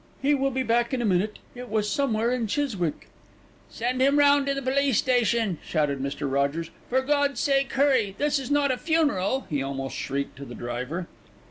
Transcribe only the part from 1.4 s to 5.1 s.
It was somewhere in Chiswick." "Send him round to the police